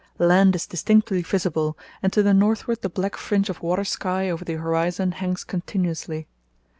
[0.17, 4.43] Land is distinctly visible, and to the northward the black fringe of water sky over
[4.43, 6.25] the horizon hangs continuously.